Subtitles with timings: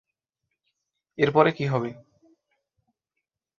[1.17, 1.89] এরপরে কি হবে?